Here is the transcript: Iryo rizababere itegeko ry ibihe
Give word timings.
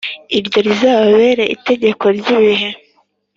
Iryo 0.37 0.59
rizababere 0.65 1.43
itegeko 1.55 2.05
ry 2.17 2.27
ibihe 2.35 2.69